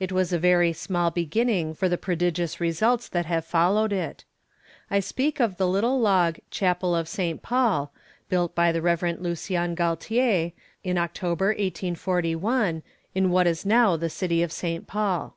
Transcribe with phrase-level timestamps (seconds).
[0.00, 4.24] It was a very small beginning for the prodigious results that have followed it.
[4.90, 7.92] I speak of the little log "Chapel of Saint Paul,"
[8.30, 9.20] built by the Rev.
[9.20, 10.52] Lucian Galtier,
[10.82, 12.82] in October, 1841,
[13.14, 14.86] in what is now the city of St.
[14.86, 15.36] Paul.